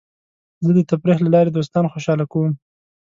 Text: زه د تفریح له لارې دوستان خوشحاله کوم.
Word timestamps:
زه 0.65 0.71
د 0.77 0.79
تفریح 0.89 1.17
له 1.23 1.29
لارې 1.35 1.51
دوستان 1.51 1.85
خوشحاله 1.93 2.25
کوم. 2.31 2.51